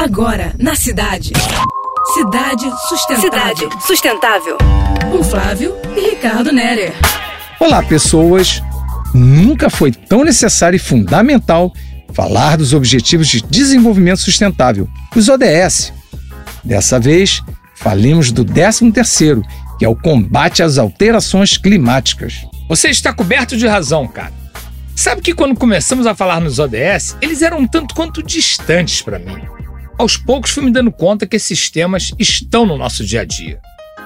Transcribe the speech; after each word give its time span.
Agora, 0.00 0.54
na 0.58 0.74
cidade. 0.74 1.30
Cidade 2.14 2.64
Sustentável. 2.88 3.20
Cidade 3.20 3.86
Sustentável. 3.86 4.56
Com 5.12 5.22
Flávio 5.22 5.76
e 5.94 6.00
Ricardo 6.00 6.50
Nerer. 6.50 6.94
Olá, 7.60 7.82
pessoas! 7.82 8.62
Nunca 9.12 9.68
foi 9.68 9.92
tão 9.92 10.24
necessário 10.24 10.76
e 10.76 10.78
fundamental 10.78 11.70
falar 12.14 12.56
dos 12.56 12.72
Objetivos 12.72 13.28
de 13.28 13.42
Desenvolvimento 13.42 14.20
Sustentável, 14.20 14.88
os 15.14 15.28
ODS. 15.28 15.92
Dessa 16.64 16.98
vez, 16.98 17.42
falemos 17.74 18.32
do 18.32 18.42
13º, 18.42 19.42
que 19.78 19.84
é 19.84 19.88
o 19.88 19.94
combate 19.94 20.62
às 20.62 20.78
alterações 20.78 21.58
climáticas. 21.58 22.46
Você 22.70 22.88
está 22.88 23.12
coberto 23.12 23.54
de 23.54 23.66
razão, 23.66 24.08
cara. 24.08 24.32
Sabe 24.96 25.20
que 25.20 25.34
quando 25.34 25.58
começamos 25.58 26.06
a 26.06 26.14
falar 26.14 26.40
nos 26.40 26.58
ODS, 26.58 27.18
eles 27.20 27.42
eram 27.42 27.58
um 27.58 27.66
tanto 27.66 27.94
quanto 27.94 28.22
distantes 28.22 29.02
para 29.02 29.18
mim. 29.18 29.59
Aos 30.00 30.16
poucos 30.16 30.52
fui 30.52 30.64
me 30.64 30.72
dando 30.72 30.90
conta 30.90 31.26
que 31.26 31.36
esses 31.36 31.68
temas 31.68 32.10
estão 32.18 32.64
no 32.64 32.78
nosso 32.78 33.04
dia 33.04 33.20
a 33.20 33.24
dia. 33.26 33.60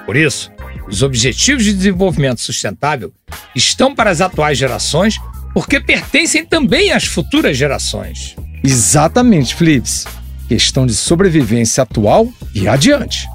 Por 0.05 0.17
isso, 0.17 0.51
os 0.89 1.05
Objetivos 1.05 1.63
de 1.63 1.73
Desenvolvimento 1.73 2.41
Sustentável 2.41 3.13
estão 3.55 3.95
para 3.95 4.11
as 4.11 4.21
atuais 4.21 4.59
gerações 4.59 5.15
porque 5.53 5.79
pertencem 5.79 6.45
também 6.45 6.91
às 6.91 7.05
futuras 7.05 7.57
gerações. 7.57 8.35
Exatamente, 8.65 9.55
Flips. 9.55 10.05
Questão 10.49 10.85
de 10.85 10.95
sobrevivência 10.95 11.85
atual 11.85 12.29
e 12.53 12.67
adiante. 12.67 13.29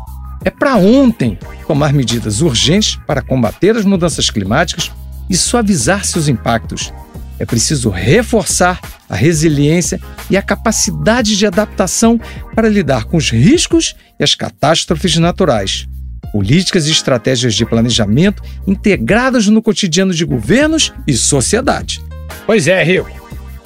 É 0.43 0.49
para 0.49 0.75
ontem 0.75 1.39
tomar 1.65 1.93
medidas 1.93 2.41
urgentes 2.41 2.99
para 3.07 3.21
combater 3.21 3.77
as 3.77 3.85
mudanças 3.85 4.29
climáticas 4.29 4.91
e 5.29 5.37
suavizar 5.37 6.03
seus 6.03 6.27
impactos 6.27 6.91
é 7.39 7.45
preciso 7.45 7.89
reforçar 7.89 8.79
a 9.09 9.15
resiliência 9.15 9.99
e 10.29 10.37
a 10.37 10.41
capacidade 10.41 11.37
de 11.37 11.47
adaptação 11.47 12.19
para 12.53 12.69
lidar 12.69 13.05
com 13.05 13.17
os 13.17 13.31
riscos 13.31 13.95
e 14.19 14.23
as 14.23 14.35
catástrofes 14.35 15.17
naturais. 15.17 15.87
Políticas 16.31 16.87
e 16.87 16.91
estratégias 16.91 17.55
de 17.55 17.65
planejamento 17.65 18.43
integradas 18.67 19.47
no 19.47 19.61
cotidiano 19.61 20.13
de 20.13 20.25
governos 20.25 20.93
e 21.07 21.13
sociedade. 21.13 22.01
Pois 22.45 22.67
é, 22.67 22.83
Rico. 22.83 23.09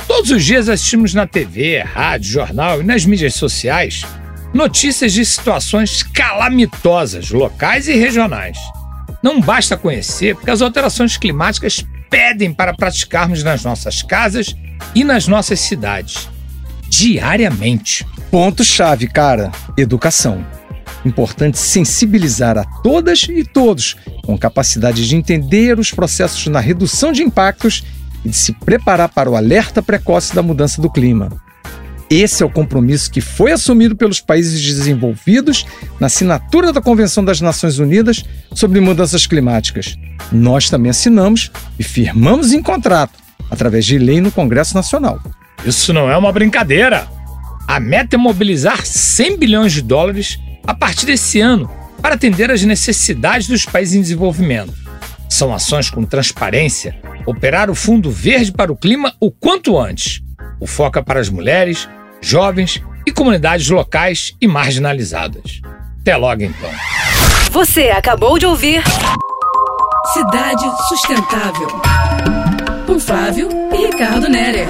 Todos 0.08 0.32
os 0.32 0.44
dias 0.44 0.70
assistimos 0.70 1.14
na 1.14 1.26
TV, 1.26 1.80
rádio, 1.80 2.32
jornal 2.32 2.82
e 2.82 2.84
nas 2.84 3.06
mídias 3.06 3.34
sociais 3.34 4.04
notícias 4.54 5.12
de 5.12 5.26
situações 5.26 6.04
calamitosas, 6.04 7.32
locais 7.32 7.88
e 7.88 7.94
regionais. 7.94 8.58
Não 9.24 9.42
basta 9.42 9.76
conhecer, 9.76 10.36
porque 10.36 10.52
as 10.52 10.62
alterações 10.62 11.18
climáticas 11.18 11.84
pedem 12.14 12.54
para 12.54 12.76
praticarmos 12.76 13.42
nas 13.42 13.64
nossas 13.64 14.04
casas 14.04 14.56
e 14.94 15.04
nas 15.04 15.28
nossas 15.28 15.60
cidades. 15.62 16.30
Diariamente. 16.88 18.06
Ponto-chave, 18.30 19.08
cara: 19.08 19.52
educação. 19.76 20.46
Importante 21.04 21.58
sensibilizar 21.58 22.56
a 22.56 22.66
todas 22.84 23.24
e 23.24 23.44
todos 23.44 23.98
com 24.24 24.38
capacidade 24.38 25.08
de 25.08 25.16
entender 25.16 25.80
os 25.80 25.90
processos 25.90 26.46
na 26.46 26.60
redução 26.60 27.12
de 27.12 27.24
impactos 27.24 27.84
e 28.24 28.30
de 28.30 28.36
se 28.36 28.54
preparar 28.54 29.10
para 29.10 29.30
o 29.30 29.36
alerta 29.36 29.82
precoce 29.82 30.36
da 30.36 30.44
mudança 30.44 30.80
do 30.80 30.92
clima. 30.92 31.30
Esse 32.12 32.44
é 32.44 32.46
o 32.46 32.50
compromisso 32.50 33.10
que 33.10 33.22
foi 33.22 33.52
assumido 33.52 33.96
pelos 33.96 34.22
países 34.22 34.64
desenvolvidos 34.64 35.66
na 36.00 36.06
assinatura 36.06 36.72
da 36.72 36.80
Convenção 36.80 37.26
das 37.26 37.42
Nações 37.42 37.80
Unidas 37.80 38.24
sobre 38.54 38.80
Mudanças 38.80 39.26
Climáticas. 39.26 39.98
Nós 40.32 40.70
também 40.70 40.90
assinamos 40.90 41.52
e 41.78 41.84
firmamos 41.84 42.54
em 42.54 42.62
contrato, 42.62 43.20
através 43.50 43.86
de 43.86 43.98
lei 43.98 44.22
no 44.22 44.32
Congresso 44.32 44.74
Nacional. 44.76 45.20
Isso 45.66 45.94
não 45.94 46.10
é 46.10 46.18
uma 46.18 46.32
brincadeira! 46.32 47.08
A 47.68 47.80
meta 47.80 48.16
é 48.16 48.20
mobilizar 48.20 48.86
100 48.86 49.38
bilhões 49.38 49.72
de 49.72 49.82
dólares 49.82 50.38
a 50.68 50.74
partir 50.74 51.06
desse 51.06 51.40
ano 51.40 51.70
para 52.02 52.16
atender 52.16 52.52
às 52.52 52.62
necessidades 52.64 53.48
dos 53.48 53.66
países 53.66 53.96
em 53.96 54.02
desenvolvimento. 54.02 54.74
São 55.30 55.54
ações 55.54 55.90
com 55.90 56.04
transparência, 56.04 57.00
operar 57.26 57.70
o 57.70 57.76
Fundo 57.76 58.12
Verde 58.12 58.52
para 58.52 58.72
o 58.72 58.76
Clima 58.76 59.14
o 59.20 59.32
quanto 59.32 59.80
antes. 59.80 60.22
O 60.60 60.68
foco 60.68 61.00
é 61.00 61.02
para 61.02 61.20
as 61.20 61.30
mulheres, 61.30 61.88
jovens 62.22 62.84
e 63.06 63.12
comunidades 63.12 63.70
locais 63.70 64.34
e 64.40 64.48
marginalizadas. 64.48 65.62
Até 66.02 66.16
logo, 66.18 66.44
então. 66.44 66.70
Você 67.52 67.90
acabou 67.90 68.38
de 68.38 68.46
ouvir 68.46 68.84
Cidade 70.14 70.64
Sustentável. 70.90 71.68
Com 72.86 73.00
Flávio 73.00 73.50
e 73.72 73.88
Ricardo 73.88 74.30
Nerer. 74.30 74.68